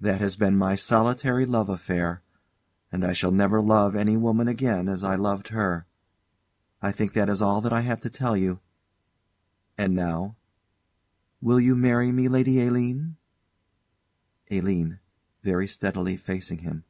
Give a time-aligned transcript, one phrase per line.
[0.00, 2.24] That has been my solitary love affair;
[2.90, 5.86] and I shall never love any woman again as I loved her.
[6.82, 8.58] I think that is all that I have to tell you.
[9.78, 10.34] And now
[11.40, 13.14] will you marry me, Lady Aline?
[14.50, 14.98] ALINE.
[15.44, 16.82] [_Very steadily, facing him.